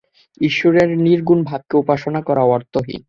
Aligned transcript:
ঈশ্বরের 0.41 0.89
নির্গুণ 0.97 1.39
ভাবকে 1.43 1.75
উপাসনা 1.77 2.19
করা 2.21 2.43
অর্থহীন। 2.47 2.99